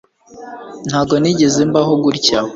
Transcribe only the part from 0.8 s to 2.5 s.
Ntabwo nigeze mbaho gutya